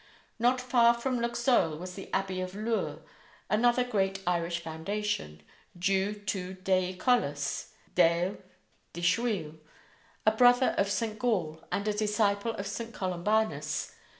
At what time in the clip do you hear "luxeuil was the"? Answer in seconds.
1.21-2.11